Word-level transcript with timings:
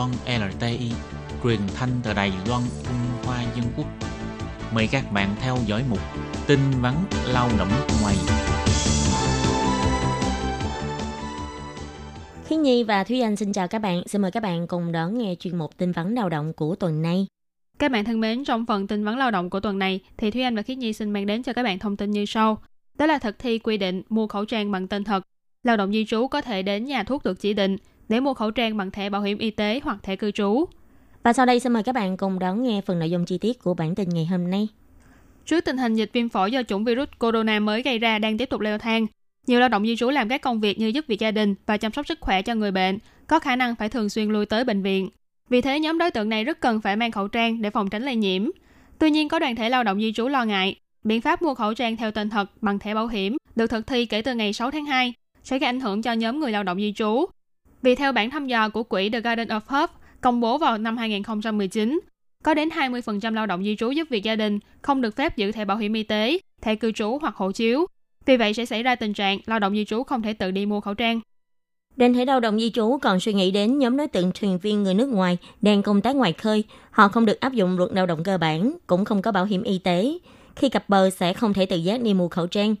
Loan 0.00 0.12
LTI, 0.50 0.92
truyền 1.44 1.60
thanh 1.74 1.88
từ 2.02 2.14
Đài 2.14 2.32
Loan, 2.48 2.62
Trung 2.84 3.24
Hoa 3.24 3.42
Dân 3.56 3.64
Quốc. 3.76 3.86
Mời 4.74 4.88
các 4.92 5.12
bạn 5.12 5.34
theo 5.40 5.56
dõi 5.66 5.84
mục 5.90 5.98
tin 6.46 6.58
vắn 6.80 6.94
lao 7.26 7.48
động 7.58 7.68
ngoài. 8.02 8.16
Khi 12.44 12.56
Nhi 12.56 12.84
và 12.84 13.04
Thúy 13.04 13.20
Anh 13.20 13.36
xin 13.36 13.52
chào 13.52 13.68
các 13.68 13.78
bạn. 13.78 14.02
Xin 14.06 14.22
mời 14.22 14.30
các 14.30 14.42
bạn 14.42 14.66
cùng 14.66 14.92
đón 14.92 15.18
nghe 15.18 15.34
chuyên 15.34 15.58
mục 15.58 15.76
tin 15.76 15.92
vắn 15.92 16.14
lao 16.14 16.28
động 16.28 16.52
của 16.52 16.74
tuần 16.74 17.02
này. 17.02 17.26
Các 17.78 17.92
bạn 17.92 18.04
thân 18.04 18.20
mến, 18.20 18.44
trong 18.44 18.66
phần 18.66 18.86
tin 18.86 19.04
vấn 19.04 19.18
lao 19.18 19.30
động 19.30 19.50
của 19.50 19.60
tuần 19.60 19.78
này 19.78 20.00
thì 20.16 20.30
Thúy 20.30 20.42
Anh 20.42 20.56
và 20.56 20.62
Khiết 20.62 20.78
Nhi 20.78 20.92
xin 20.92 21.10
mang 21.10 21.26
đến 21.26 21.42
cho 21.42 21.52
các 21.52 21.62
bạn 21.62 21.78
thông 21.78 21.96
tin 21.96 22.10
như 22.10 22.24
sau. 22.26 22.58
Đó 22.98 23.06
là 23.06 23.18
thực 23.18 23.38
thi 23.38 23.58
quy 23.58 23.76
định 23.76 24.02
mua 24.08 24.26
khẩu 24.26 24.44
trang 24.44 24.70
bằng 24.70 24.88
tên 24.88 25.04
thật. 25.04 25.22
Lao 25.62 25.76
động 25.76 25.92
di 25.92 26.04
trú 26.08 26.28
có 26.28 26.40
thể 26.40 26.62
đến 26.62 26.84
nhà 26.84 27.02
thuốc 27.02 27.24
được 27.24 27.40
chỉ 27.40 27.54
định 27.54 27.76
để 28.10 28.20
mua 28.20 28.34
khẩu 28.34 28.50
trang 28.50 28.76
bằng 28.76 28.90
thẻ 28.90 29.10
bảo 29.10 29.22
hiểm 29.22 29.38
y 29.38 29.50
tế 29.50 29.80
hoặc 29.84 29.98
thẻ 30.02 30.16
cư 30.16 30.30
trú. 30.30 30.64
Và 31.22 31.32
sau 31.32 31.46
đây 31.46 31.60
xin 31.60 31.72
mời 31.72 31.82
các 31.82 31.94
bạn 31.94 32.16
cùng 32.16 32.38
đón 32.38 32.62
nghe 32.62 32.80
phần 32.86 32.98
nội 32.98 33.10
dung 33.10 33.24
chi 33.24 33.38
tiết 33.38 33.58
của 33.62 33.74
bản 33.74 33.94
tin 33.94 34.08
ngày 34.08 34.26
hôm 34.26 34.50
nay. 34.50 34.68
Trước 35.46 35.64
tình 35.64 35.78
hình 35.78 35.94
dịch 35.94 36.10
viêm 36.12 36.28
phổi 36.28 36.52
do 36.52 36.62
chủng 36.62 36.84
virus 36.84 37.08
corona 37.18 37.60
mới 37.60 37.82
gây 37.82 37.98
ra 37.98 38.18
đang 38.18 38.38
tiếp 38.38 38.50
tục 38.50 38.60
leo 38.60 38.78
thang, 38.78 39.06
nhiều 39.46 39.60
lao 39.60 39.68
động 39.68 39.86
di 39.86 39.96
trú 39.96 40.10
làm 40.10 40.28
các 40.28 40.42
công 40.42 40.60
việc 40.60 40.78
như 40.78 40.86
giúp 40.86 41.04
việc 41.08 41.20
gia 41.20 41.30
đình 41.30 41.54
và 41.66 41.76
chăm 41.76 41.92
sóc 41.92 42.06
sức 42.06 42.18
khỏe 42.20 42.42
cho 42.42 42.54
người 42.54 42.70
bệnh, 42.70 42.98
có 43.26 43.38
khả 43.38 43.56
năng 43.56 43.74
phải 43.74 43.88
thường 43.88 44.08
xuyên 44.08 44.28
lui 44.28 44.46
tới 44.46 44.64
bệnh 44.64 44.82
viện. 44.82 45.08
Vì 45.48 45.60
thế, 45.60 45.80
nhóm 45.80 45.98
đối 45.98 46.10
tượng 46.10 46.28
này 46.28 46.44
rất 46.44 46.60
cần 46.60 46.80
phải 46.80 46.96
mang 46.96 47.10
khẩu 47.10 47.28
trang 47.28 47.62
để 47.62 47.70
phòng 47.70 47.90
tránh 47.90 48.02
lây 48.02 48.16
nhiễm. 48.16 48.50
Tuy 48.98 49.10
nhiên, 49.10 49.28
có 49.28 49.38
đoàn 49.38 49.56
thể 49.56 49.68
lao 49.68 49.84
động 49.84 50.00
di 50.00 50.12
trú 50.12 50.28
lo 50.28 50.44
ngại, 50.44 50.76
biện 51.04 51.20
pháp 51.20 51.42
mua 51.42 51.54
khẩu 51.54 51.74
trang 51.74 51.96
theo 51.96 52.10
tên 52.10 52.30
thật 52.30 52.50
bằng 52.60 52.78
thẻ 52.78 52.94
bảo 52.94 53.06
hiểm 53.06 53.36
được 53.56 53.66
thực 53.66 53.86
thi 53.86 54.06
kể 54.06 54.22
từ 54.22 54.34
ngày 54.34 54.52
6 54.52 54.70
tháng 54.70 54.84
2 54.84 55.14
sẽ 55.42 55.58
gây 55.58 55.66
ảnh 55.66 55.80
hưởng 55.80 56.02
cho 56.02 56.12
nhóm 56.12 56.40
người 56.40 56.52
lao 56.52 56.62
động 56.62 56.78
di 56.78 56.92
trú. 56.96 57.26
Vì 57.82 57.94
theo 57.94 58.12
bản 58.12 58.30
thăm 58.30 58.46
dò 58.46 58.68
của 58.68 58.82
quỹ 58.82 59.10
The 59.10 59.20
Garden 59.20 59.48
of 59.48 59.60
Hope 59.66 59.92
công 60.20 60.40
bố 60.40 60.58
vào 60.58 60.78
năm 60.78 60.96
2019, 60.96 62.00
có 62.44 62.54
đến 62.54 62.68
20% 62.68 63.34
lao 63.34 63.46
động 63.46 63.64
di 63.64 63.76
trú 63.76 63.90
giúp 63.90 64.08
việc 64.10 64.24
gia 64.24 64.36
đình 64.36 64.58
không 64.82 65.00
được 65.00 65.16
phép 65.16 65.36
giữ 65.36 65.52
thẻ 65.52 65.64
bảo 65.64 65.76
hiểm 65.76 65.92
y 65.92 66.02
tế, 66.02 66.38
thẻ 66.60 66.74
cư 66.74 66.92
trú 66.92 67.18
hoặc 67.20 67.36
hộ 67.36 67.52
chiếu. 67.52 67.86
Vì 68.26 68.36
vậy 68.36 68.54
sẽ 68.54 68.64
xảy 68.64 68.82
ra 68.82 68.94
tình 68.94 69.14
trạng 69.14 69.38
lao 69.46 69.58
động 69.58 69.74
di 69.74 69.84
trú 69.84 70.02
không 70.02 70.22
thể 70.22 70.32
tự 70.32 70.50
đi 70.50 70.66
mua 70.66 70.80
khẩu 70.80 70.94
trang. 70.94 71.20
Đoàn 71.96 72.14
thể 72.14 72.24
lao 72.24 72.40
động 72.40 72.60
di 72.60 72.70
trú 72.70 72.98
còn 73.02 73.20
suy 73.20 73.32
nghĩ 73.32 73.50
đến 73.50 73.78
nhóm 73.78 73.96
đối 73.96 74.08
tượng 74.08 74.32
thuyền 74.34 74.58
viên 74.58 74.82
người 74.82 74.94
nước 74.94 75.08
ngoài 75.08 75.38
đang 75.62 75.82
công 75.82 76.00
tác 76.00 76.16
ngoài 76.16 76.32
khơi. 76.32 76.64
Họ 76.90 77.08
không 77.08 77.26
được 77.26 77.40
áp 77.40 77.52
dụng 77.52 77.78
luật 77.78 77.90
lao 77.92 78.06
động 78.06 78.22
cơ 78.24 78.38
bản, 78.38 78.76
cũng 78.86 79.04
không 79.04 79.22
có 79.22 79.32
bảo 79.32 79.44
hiểm 79.44 79.62
y 79.62 79.78
tế. 79.78 80.18
Khi 80.56 80.68
cập 80.68 80.88
bờ 80.88 81.10
sẽ 81.10 81.32
không 81.32 81.52
thể 81.52 81.66
tự 81.66 81.76
giác 81.76 82.02
đi 82.02 82.14
mua 82.14 82.28
khẩu 82.28 82.46
trang. 82.46 82.74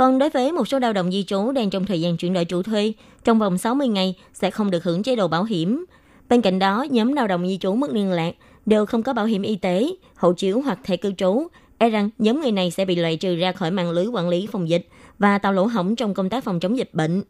Còn 0.00 0.18
đối 0.18 0.30
với 0.30 0.52
một 0.52 0.68
số 0.68 0.78
lao 0.78 0.92
động 0.92 1.12
di 1.12 1.24
trú 1.24 1.52
đang 1.52 1.70
trong 1.70 1.86
thời 1.86 2.00
gian 2.00 2.16
chuyển 2.16 2.32
đổi 2.32 2.44
chủ 2.44 2.62
thuê, 2.62 2.92
trong 3.24 3.38
vòng 3.38 3.58
60 3.58 3.88
ngày 3.88 4.14
sẽ 4.32 4.50
không 4.50 4.70
được 4.70 4.84
hưởng 4.84 5.02
chế 5.02 5.16
độ 5.16 5.28
bảo 5.28 5.44
hiểm. 5.44 5.84
Bên 6.28 6.40
cạnh 6.42 6.58
đó, 6.58 6.86
nhóm 6.90 7.12
lao 7.12 7.26
động 7.28 7.46
di 7.46 7.58
trú 7.58 7.74
mất 7.74 7.90
liên 7.90 8.10
lạc 8.10 8.34
đều 8.66 8.86
không 8.86 9.02
có 9.02 9.12
bảo 9.12 9.26
hiểm 9.26 9.42
y 9.42 9.56
tế, 9.56 9.90
hộ 10.16 10.32
chiếu 10.32 10.60
hoặc 10.60 10.78
thẻ 10.84 10.96
cư 10.96 11.12
trú. 11.12 11.46
E 11.78 11.88
rằng 11.90 12.10
nhóm 12.18 12.40
người 12.40 12.52
này 12.52 12.70
sẽ 12.70 12.84
bị 12.84 12.96
loại 12.96 13.16
trừ 13.16 13.36
ra 13.36 13.52
khỏi 13.52 13.70
mạng 13.70 13.90
lưới 13.90 14.06
quản 14.06 14.28
lý 14.28 14.46
phòng 14.52 14.68
dịch 14.68 14.88
và 15.18 15.38
tạo 15.38 15.52
lỗ 15.52 15.66
hổng 15.66 15.96
trong 15.96 16.14
công 16.14 16.30
tác 16.30 16.44
phòng 16.44 16.60
chống 16.60 16.78
dịch 16.78 16.90
bệnh. 16.92 17.22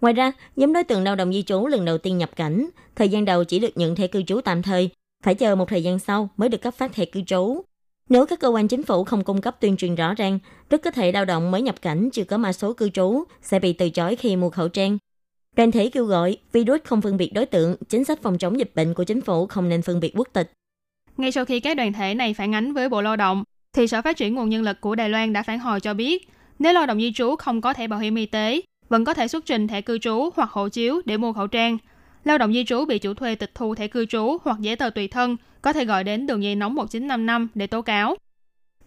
Ngoài 0.00 0.14
ra, 0.14 0.32
nhóm 0.56 0.72
đối 0.72 0.84
tượng 0.84 1.02
lao 1.02 1.16
động 1.16 1.32
di 1.32 1.42
trú 1.42 1.66
lần 1.66 1.84
đầu 1.84 1.98
tiên 1.98 2.18
nhập 2.18 2.30
cảnh, 2.36 2.68
thời 2.94 3.08
gian 3.08 3.24
đầu 3.24 3.44
chỉ 3.44 3.58
được 3.58 3.76
nhận 3.76 3.94
thẻ 3.94 4.06
cư 4.06 4.22
trú 4.22 4.40
tạm 4.40 4.62
thời, 4.62 4.90
phải 5.24 5.34
chờ 5.34 5.54
một 5.54 5.68
thời 5.68 5.82
gian 5.82 5.98
sau 5.98 6.28
mới 6.36 6.48
được 6.48 6.62
cấp 6.62 6.74
phát 6.74 6.92
thẻ 6.92 7.04
cư 7.04 7.22
trú. 7.22 7.65
Nếu 8.08 8.26
các 8.26 8.40
cơ 8.40 8.48
quan 8.48 8.68
chính 8.68 8.82
phủ 8.82 9.04
không 9.04 9.24
cung 9.24 9.40
cấp 9.40 9.56
tuyên 9.60 9.76
truyền 9.76 9.94
rõ 9.94 10.14
ràng, 10.14 10.38
rất 10.70 10.82
có 10.82 10.90
thể 10.90 11.12
lao 11.12 11.24
động 11.24 11.50
mới 11.50 11.62
nhập 11.62 11.82
cảnh 11.82 12.10
chưa 12.12 12.24
có 12.24 12.38
mã 12.38 12.52
số 12.52 12.72
cư 12.72 12.88
trú 12.88 13.24
sẽ 13.42 13.58
bị 13.58 13.72
từ 13.72 13.90
chối 13.90 14.16
khi 14.16 14.36
mua 14.36 14.50
khẩu 14.50 14.68
trang. 14.68 14.98
Đoàn 15.56 15.70
thể 15.70 15.90
kêu 15.90 16.04
gọi 16.04 16.36
virus 16.52 16.80
không 16.84 17.02
phân 17.02 17.16
biệt 17.16 17.30
đối 17.34 17.46
tượng, 17.46 17.76
chính 17.88 18.04
sách 18.04 18.22
phòng 18.22 18.38
chống 18.38 18.58
dịch 18.58 18.72
bệnh 18.74 18.94
của 18.94 19.04
chính 19.04 19.20
phủ 19.20 19.46
không 19.46 19.68
nên 19.68 19.82
phân 19.82 20.00
biệt 20.00 20.12
quốc 20.16 20.28
tịch. 20.32 20.52
Ngay 21.16 21.32
sau 21.32 21.44
khi 21.44 21.60
các 21.60 21.76
đoàn 21.76 21.92
thể 21.92 22.14
này 22.14 22.34
phản 22.34 22.54
ánh 22.54 22.72
với 22.72 22.88
Bộ 22.88 23.02
Lao 23.02 23.16
động, 23.16 23.44
thì 23.72 23.86
Sở 23.86 24.02
Phát 24.02 24.16
triển 24.16 24.34
Nguồn 24.34 24.48
Nhân 24.48 24.62
lực 24.62 24.80
của 24.80 24.94
Đài 24.94 25.08
Loan 25.08 25.32
đã 25.32 25.42
phản 25.42 25.58
hồi 25.58 25.80
cho 25.80 25.94
biết, 25.94 26.28
nếu 26.58 26.72
lao 26.72 26.86
động 26.86 27.00
di 27.00 27.12
trú 27.12 27.36
không 27.36 27.60
có 27.60 27.72
thẻ 27.72 27.88
bảo 27.88 28.00
hiểm 28.00 28.14
y 28.14 28.26
tế, 28.26 28.60
vẫn 28.88 29.04
có 29.04 29.14
thể 29.14 29.28
xuất 29.28 29.46
trình 29.46 29.68
thẻ 29.68 29.80
cư 29.80 29.98
trú 29.98 30.30
hoặc 30.36 30.50
hộ 30.50 30.68
chiếu 30.68 31.00
để 31.04 31.16
mua 31.16 31.32
khẩu 31.32 31.46
trang. 31.46 31.78
Lao 32.26 32.38
động 32.38 32.52
di 32.52 32.64
trú 32.64 32.84
bị 32.84 32.98
chủ 32.98 33.14
thuê 33.14 33.34
tịch 33.34 33.50
thu 33.54 33.74
thẻ 33.74 33.88
cư 33.88 34.06
trú 34.06 34.36
hoặc 34.42 34.60
giấy 34.60 34.76
tờ 34.76 34.90
tùy 34.90 35.08
thân 35.08 35.36
có 35.62 35.72
thể 35.72 35.84
gọi 35.84 36.04
đến 36.04 36.26
đường 36.26 36.42
dây 36.42 36.54
nóng 36.54 36.74
1955 36.74 37.48
để 37.54 37.66
tố 37.66 37.82
cáo. 37.82 38.16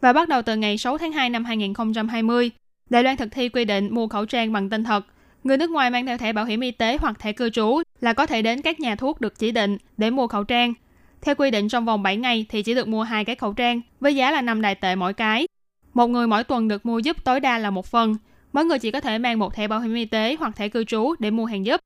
Và 0.02 0.14
bắt 0.14 0.30
đầu 0.30 0.42
từ 0.42 0.56
ngày 0.56 0.78
6 0.78 0.98
tháng 0.98 1.12
2 1.12 1.30
năm 1.30 1.46
2020, 1.46 2.52
Đài 2.90 3.04
Loan 3.04 3.18
thực 3.18 3.32
thi 3.32 3.50
quy 3.50 3.66
định 3.66 3.90
mua 3.92 4.08
khẩu 4.08 4.26
trang 4.26 4.54
bằng 4.54 4.70
tên 4.70 4.84
thật. 4.84 5.06
Người 5.44 5.58
nước 5.58 5.70
ngoài 5.70 5.90
mang 5.90 6.06
theo 6.06 6.18
thẻ 6.18 6.34
bảo 6.34 6.46
hiểm 6.46 6.60
y 6.60 6.72
tế 6.72 6.98
hoặc 7.02 7.20
thẻ 7.20 7.32
cư 7.32 7.50
trú 7.50 7.82
là 8.02 8.14
có 8.14 8.26
thể 8.26 8.42
đến 8.42 8.62
các 8.62 8.80
nhà 8.80 8.96
thuốc 8.96 9.22
được 9.22 9.40
chỉ 9.40 9.52
định 9.52 9.78
để 9.98 10.10
mua 10.10 10.28
khẩu 10.28 10.44
trang. 10.44 10.74
Theo 11.22 11.36
quy 11.36 11.52
định 11.52 11.70
trong 11.70 11.86
vòng 11.86 12.04
7 12.04 12.18
ngày 12.18 12.46
thì 12.50 12.64
chỉ 12.64 12.74
được 12.76 12.88
mua 12.88 13.04
hai 13.04 13.26
cái 13.26 13.36
khẩu 13.36 13.54
trang 13.54 13.82
với 14.00 14.16
giá 14.16 14.32
là 14.32 14.42
5 14.42 14.62
đài 14.62 14.76
tệ 14.76 14.96
mỗi 14.96 15.14
cái. 15.14 15.48
Một 15.94 16.08
người 16.08 16.28
mỗi 16.28 16.44
tuần 16.44 16.68
được 16.68 16.86
mua 16.86 17.00
giúp 17.00 17.24
tối 17.24 17.40
đa 17.40 17.58
là 17.58 17.70
một 17.70 17.86
phần, 17.86 18.16
mỗi 18.54 18.66
người 18.66 18.80
chỉ 18.80 18.92
có 18.92 19.02
thể 19.02 19.18
mang 19.18 19.40
một 19.40 19.54
thẻ 19.54 19.68
bảo 19.68 19.80
hiểm 19.80 19.96
y 19.96 20.06
tế 20.06 20.36
hoặc 20.40 20.56
thẻ 20.56 20.70
cư 20.70 20.84
trú 20.84 21.16
để 21.20 21.32
mua 21.32 21.46
hàng 21.46 21.66
giúp. 21.66 21.82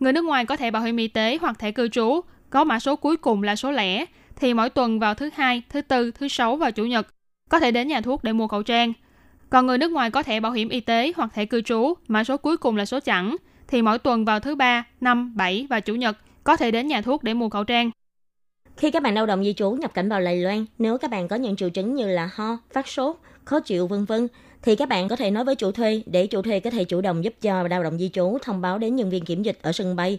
Người 0.00 0.12
nước 0.12 0.24
ngoài 0.24 0.44
có 0.44 0.56
thẻ 0.56 0.70
bảo 0.70 0.82
hiểm 0.82 0.96
y 0.96 1.08
tế 1.08 1.38
hoặc 1.40 1.58
thẻ 1.58 1.70
cư 1.70 1.88
trú 1.88 2.20
có 2.50 2.64
mã 2.64 2.78
số 2.78 2.96
cuối 2.96 3.16
cùng 3.16 3.42
là 3.42 3.56
số 3.56 3.72
lẻ 3.72 4.04
thì 4.36 4.54
mỗi 4.54 4.70
tuần 4.70 4.98
vào 4.98 5.14
thứ 5.14 5.30
hai, 5.34 5.62
thứ 5.68 5.80
tư, 5.80 6.10
thứ 6.10 6.28
sáu 6.28 6.56
và 6.56 6.70
chủ 6.70 6.84
nhật 6.84 7.06
có 7.48 7.60
thể 7.60 7.70
đến 7.70 7.88
nhà 7.88 8.00
thuốc 8.00 8.24
để 8.24 8.32
mua 8.32 8.48
khẩu 8.48 8.62
trang. 8.62 8.92
Còn 9.50 9.66
người 9.66 9.78
nước 9.78 9.92
ngoài 9.92 10.10
có 10.10 10.22
thẻ 10.22 10.40
bảo 10.40 10.52
hiểm 10.52 10.68
y 10.68 10.80
tế 10.80 11.12
hoặc 11.16 11.30
thẻ 11.34 11.44
cư 11.44 11.60
trú, 11.60 11.94
mã 12.08 12.24
số 12.24 12.36
cuối 12.36 12.56
cùng 12.56 12.76
là 12.76 12.84
số 12.84 13.00
chẵn, 13.00 13.36
thì 13.68 13.82
mỗi 13.82 13.98
tuần 13.98 14.24
vào 14.24 14.40
thứ 14.40 14.54
ba, 14.54 14.84
năm, 15.00 15.36
bảy 15.36 15.66
và 15.70 15.80
chủ 15.80 15.94
nhật 15.94 16.16
có 16.44 16.56
thể 16.56 16.70
đến 16.70 16.88
nhà 16.88 17.00
thuốc 17.00 17.24
để 17.24 17.34
mua 17.34 17.48
khẩu 17.48 17.64
trang. 17.64 17.90
Khi 18.80 18.90
các 18.90 19.02
bạn 19.02 19.14
lao 19.14 19.26
động 19.26 19.44
di 19.44 19.52
trú 19.52 19.70
nhập 19.70 19.94
cảnh 19.94 20.08
vào 20.08 20.20
Đài 20.20 20.36
Loan, 20.36 20.66
nếu 20.78 20.98
các 20.98 21.10
bạn 21.10 21.28
có 21.28 21.36
những 21.36 21.56
triệu 21.56 21.70
chứng 21.70 21.94
như 21.94 22.06
là 22.06 22.30
ho, 22.34 22.58
phát 22.72 22.88
sốt, 22.88 23.16
khó 23.44 23.60
chịu 23.60 23.86
vân 23.86 24.04
vân 24.04 24.28
thì 24.62 24.76
các 24.76 24.88
bạn 24.88 25.08
có 25.08 25.16
thể 25.16 25.30
nói 25.30 25.44
với 25.44 25.54
chủ 25.54 25.72
thuê 25.72 26.02
để 26.06 26.26
chủ 26.26 26.42
thuê 26.42 26.60
có 26.60 26.70
thể 26.70 26.84
chủ 26.84 27.00
động 27.00 27.24
giúp 27.24 27.34
cho 27.40 27.62
lao 27.62 27.82
động 27.82 27.98
di 27.98 28.08
trú 28.08 28.38
thông 28.42 28.60
báo 28.60 28.78
đến 28.78 28.96
nhân 28.96 29.10
viên 29.10 29.24
kiểm 29.24 29.42
dịch 29.42 29.58
ở 29.62 29.72
sân 29.72 29.96
bay. 29.96 30.18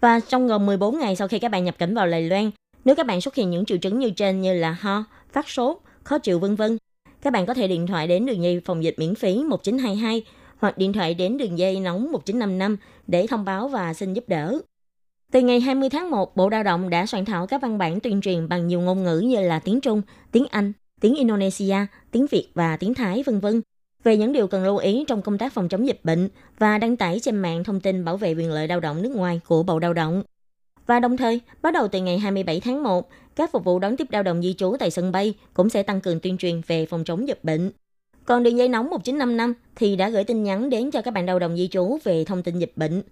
Và 0.00 0.20
trong 0.20 0.48
gần 0.48 0.66
14 0.66 0.98
ngày 0.98 1.16
sau 1.16 1.28
khi 1.28 1.38
các 1.38 1.50
bạn 1.50 1.64
nhập 1.64 1.78
cảnh 1.78 1.94
vào 1.94 2.06
Đài 2.06 2.22
Loan, 2.22 2.50
nếu 2.84 2.94
các 2.94 3.06
bạn 3.06 3.20
xuất 3.20 3.34
hiện 3.34 3.50
những 3.50 3.64
triệu 3.64 3.78
chứng 3.78 3.98
như 3.98 4.10
trên 4.10 4.40
như 4.40 4.54
là 4.54 4.76
ho, 4.80 5.04
phát 5.32 5.48
sốt, 5.48 5.76
khó 6.04 6.18
chịu 6.18 6.38
vân 6.38 6.54
vân, 6.54 6.78
các 7.22 7.32
bạn 7.32 7.46
có 7.46 7.54
thể 7.54 7.68
điện 7.68 7.86
thoại 7.86 8.06
đến 8.06 8.26
đường 8.26 8.42
dây 8.42 8.60
phòng 8.64 8.84
dịch 8.84 8.94
miễn 8.98 9.14
phí 9.14 9.44
1922 9.48 10.24
hoặc 10.58 10.78
điện 10.78 10.92
thoại 10.92 11.14
đến 11.14 11.38
đường 11.38 11.58
dây 11.58 11.80
nóng 11.80 12.12
1955 12.12 12.76
để 13.06 13.26
thông 13.26 13.44
báo 13.44 13.68
và 13.68 13.94
xin 13.94 14.14
giúp 14.14 14.24
đỡ. 14.28 14.60
Từ 15.30 15.40
ngày 15.40 15.60
20 15.60 15.88
tháng 15.88 16.10
1, 16.10 16.36
Bộ 16.36 16.48
Lao 16.48 16.62
động 16.62 16.90
đã 16.90 17.06
soạn 17.06 17.24
thảo 17.24 17.46
các 17.46 17.62
văn 17.62 17.78
bản 17.78 18.00
tuyên 18.00 18.20
truyền 18.20 18.48
bằng 18.48 18.66
nhiều 18.66 18.80
ngôn 18.80 19.04
ngữ 19.04 19.18
như 19.18 19.40
là 19.40 19.58
tiếng 19.58 19.80
Trung, 19.80 20.02
tiếng 20.32 20.46
Anh, 20.50 20.72
tiếng 21.00 21.14
Indonesia, 21.16 21.76
tiếng 22.10 22.26
Việt 22.26 22.48
và 22.54 22.76
tiếng 22.76 22.94
Thái 22.94 23.22
vân 23.26 23.40
vân 23.40 23.62
về 24.04 24.16
những 24.16 24.32
điều 24.32 24.46
cần 24.46 24.64
lưu 24.64 24.76
ý 24.76 25.04
trong 25.08 25.22
công 25.22 25.38
tác 25.38 25.52
phòng 25.52 25.68
chống 25.68 25.86
dịch 25.86 26.00
bệnh 26.04 26.28
và 26.58 26.78
đăng 26.78 26.96
tải 26.96 27.20
trên 27.20 27.36
mạng 27.36 27.64
thông 27.64 27.80
tin 27.80 28.04
bảo 28.04 28.16
vệ 28.16 28.34
quyền 28.34 28.50
lợi 28.50 28.68
lao 28.68 28.80
động 28.80 29.02
nước 29.02 29.16
ngoài 29.16 29.40
của 29.46 29.62
Bộ 29.62 29.78
Lao 29.78 29.92
động. 29.92 30.22
Và 30.86 31.00
đồng 31.00 31.16
thời, 31.16 31.40
bắt 31.62 31.74
đầu 31.74 31.88
từ 31.88 32.00
ngày 32.00 32.18
27 32.18 32.60
tháng 32.60 32.82
1, 32.82 33.08
các 33.36 33.52
phục 33.52 33.64
vụ 33.64 33.78
đón 33.78 33.96
tiếp 33.96 34.06
lao 34.10 34.22
động 34.22 34.42
di 34.42 34.54
trú 34.54 34.76
tại 34.78 34.90
sân 34.90 35.12
bay 35.12 35.34
cũng 35.54 35.68
sẽ 35.68 35.82
tăng 35.82 36.00
cường 36.00 36.20
tuyên 36.20 36.38
truyền 36.38 36.60
về 36.66 36.86
phòng 36.86 37.04
chống 37.04 37.28
dịch 37.28 37.44
bệnh. 37.44 37.70
Còn 38.24 38.42
đường 38.42 38.58
dây 38.58 38.68
nóng 38.68 38.90
1955 38.90 39.54
thì 39.76 39.96
đã 39.96 40.08
gửi 40.08 40.24
tin 40.24 40.42
nhắn 40.42 40.70
đến 40.70 40.90
cho 40.90 41.02
các 41.02 41.14
bạn 41.14 41.26
lao 41.26 41.38
động 41.38 41.56
di 41.56 41.68
trú 41.68 41.98
về 42.04 42.24
thông 42.24 42.42
tin 42.42 42.58
dịch 42.58 42.72
bệnh. 42.76 43.02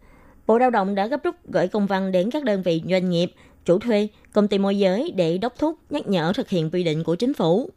Bộ 0.48 0.59
Lao 0.59 0.70
động 0.70 0.94
đã 0.94 1.06
gấp 1.06 1.25
rút 1.25 1.36
gửi 1.44 1.69
công 1.69 1.86
văn 1.86 2.12
đến 2.12 2.31
các 2.31 2.44
đơn 2.44 2.62
vị 2.62 2.82
doanh 2.91 3.10
nghiệp, 3.10 3.32
chủ 3.64 3.78
thuê, 3.78 4.09
công 4.32 4.48
ty 4.48 4.59
môi 4.59 4.78
giới 4.78 5.12
để 5.16 5.38
đốc 5.38 5.59
thúc 5.59 5.78
nhắc 5.91 6.09
nhở 6.09 6.32
thực 6.32 6.48
hiện 6.48 6.70
quy 6.70 6.84
định 6.84 7.04
của 7.04 7.14
chính 7.14 7.34
phủ. 7.34 7.70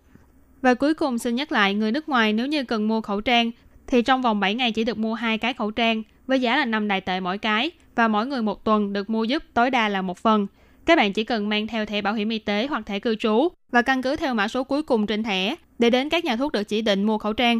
Và 0.61 0.73
cuối 0.73 0.93
cùng 0.93 1.17
xin 1.17 1.35
nhắc 1.35 1.51
lại, 1.51 1.73
người 1.73 1.91
nước 1.91 2.09
ngoài 2.09 2.33
nếu 2.33 2.47
như 2.47 2.63
cần 2.63 2.87
mua 2.87 3.01
khẩu 3.01 3.21
trang 3.21 3.51
thì 3.87 4.01
trong 4.01 4.21
vòng 4.21 4.39
7 4.39 4.55
ngày 4.55 4.71
chỉ 4.71 4.83
được 4.83 4.97
mua 4.97 5.13
hai 5.13 5.37
cái 5.37 5.53
khẩu 5.53 5.71
trang 5.71 6.03
với 6.27 6.41
giá 6.41 6.57
là 6.57 6.65
5 6.65 6.87
đại 6.87 7.01
tệ 7.01 7.19
mỗi 7.19 7.37
cái 7.37 7.71
và 7.95 8.07
mỗi 8.07 8.27
người 8.27 8.41
một 8.41 8.63
tuần 8.63 8.93
được 8.93 9.09
mua 9.09 9.23
giúp 9.23 9.43
tối 9.53 9.69
đa 9.69 9.89
là 9.89 10.01
một 10.01 10.17
phần. 10.17 10.47
Các 10.85 10.97
bạn 10.97 11.13
chỉ 11.13 11.23
cần 11.23 11.49
mang 11.49 11.67
theo 11.67 11.85
thẻ 11.85 12.01
bảo 12.01 12.13
hiểm 12.13 12.29
y 12.29 12.39
tế 12.39 12.67
hoặc 12.69 12.85
thẻ 12.85 12.99
cư 12.99 13.15
trú 13.15 13.47
và 13.71 13.81
căn 13.81 14.01
cứ 14.01 14.15
theo 14.15 14.33
mã 14.33 14.47
số 14.47 14.63
cuối 14.63 14.83
cùng 14.83 15.07
trên 15.07 15.23
thẻ 15.23 15.55
để 15.79 15.89
đến 15.89 16.09
các 16.09 16.25
nhà 16.25 16.35
thuốc 16.35 16.51
được 16.51 16.63
chỉ 16.63 16.81
định 16.81 17.03
mua 17.03 17.17
khẩu 17.17 17.33
trang. 17.33 17.59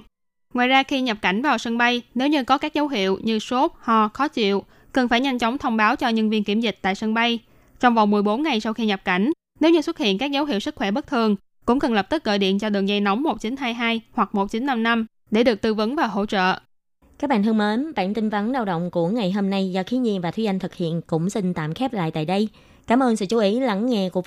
Ngoài 0.53 0.67
ra 0.67 0.83
khi 0.83 1.01
nhập 1.01 1.17
cảnh 1.21 1.41
vào 1.41 1.57
sân 1.57 1.77
bay, 1.77 2.01
nếu 2.15 2.27
như 2.27 2.43
có 2.43 2.57
các 2.57 2.73
dấu 2.73 2.87
hiệu 2.87 3.19
như 3.23 3.39
sốt, 3.39 3.71
ho, 3.79 4.07
khó 4.07 4.27
chịu, 4.27 4.63
cần 4.91 5.07
phải 5.07 5.21
nhanh 5.21 5.39
chóng 5.39 5.57
thông 5.57 5.77
báo 5.77 5.95
cho 5.95 6.09
nhân 6.09 6.29
viên 6.29 6.43
kiểm 6.43 6.59
dịch 6.59 6.79
tại 6.81 6.95
sân 6.95 7.13
bay. 7.13 7.39
Trong 7.79 7.95
vòng 7.95 8.11
14 8.11 8.43
ngày 8.43 8.59
sau 8.59 8.73
khi 8.73 8.85
nhập 8.85 9.01
cảnh, 9.05 9.31
nếu 9.59 9.71
như 9.71 9.81
xuất 9.81 9.97
hiện 9.97 10.17
các 10.17 10.31
dấu 10.31 10.45
hiệu 10.45 10.59
sức 10.59 10.75
khỏe 10.75 10.91
bất 10.91 11.07
thường, 11.07 11.35
cũng 11.65 11.79
cần 11.79 11.93
lập 11.93 12.09
tức 12.09 12.23
gọi 12.23 12.37
điện 12.37 12.59
cho 12.59 12.69
đường 12.69 12.87
dây 12.87 12.99
nóng 12.99 13.23
1922 13.23 14.01
hoặc 14.11 14.35
1955 14.35 15.05
để 15.31 15.43
được 15.43 15.61
tư 15.61 15.73
vấn 15.73 15.95
và 15.95 16.07
hỗ 16.07 16.25
trợ. 16.25 16.59
Các 17.19 17.29
bạn 17.29 17.43
thân 17.43 17.57
mến, 17.57 17.93
bản 17.95 18.13
tin 18.13 18.29
vắn 18.29 18.51
lao 18.51 18.65
động 18.65 18.91
của 18.91 19.07
ngày 19.07 19.31
hôm 19.31 19.49
nay 19.49 19.71
do 19.71 19.83
Khí 19.83 19.97
Nhi 19.97 20.19
và 20.19 20.31
Thúy 20.31 20.45
Anh 20.45 20.59
thực 20.59 20.75
hiện 20.75 21.01
cũng 21.07 21.29
xin 21.29 21.53
tạm 21.53 21.73
khép 21.73 21.93
lại 21.93 22.11
tại 22.11 22.25
đây. 22.25 22.49
Cảm 22.87 23.03
ơn 23.03 23.15
sự 23.15 23.25
chú 23.25 23.39
ý 23.39 23.59
lắng 23.59 23.85
nghe 23.85 24.09
của 24.09 24.19